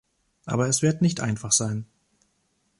Aber 0.45 0.67
es 0.67 0.81
wird 0.81 1.03
nicht 1.03 1.19
einfach 1.19 1.51
sein. 1.51 1.85